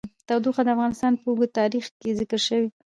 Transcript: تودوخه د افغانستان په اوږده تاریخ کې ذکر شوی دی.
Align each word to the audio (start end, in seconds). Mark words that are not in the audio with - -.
تودوخه 0.27 0.61
د 0.65 0.69
افغانستان 0.75 1.13
په 1.19 1.25
اوږده 1.29 1.51
تاریخ 1.59 1.85
کې 1.99 2.09
ذکر 2.19 2.39
شوی 2.47 2.61
دی. 2.65 2.71